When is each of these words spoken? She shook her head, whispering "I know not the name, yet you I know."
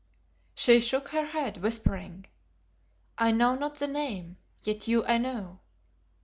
She 0.55 0.79
shook 0.81 1.09
her 1.09 1.27
head, 1.27 1.57
whispering 1.59 2.25
"I 3.19 3.29
know 3.31 3.53
not 3.53 3.75
the 3.75 3.85
name, 3.87 4.37
yet 4.63 4.87
you 4.87 5.05
I 5.05 5.19
know." 5.19 5.59